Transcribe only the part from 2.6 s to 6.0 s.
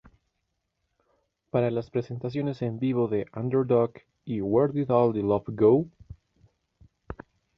en vivo de "Underdog" y "Where did all the love go?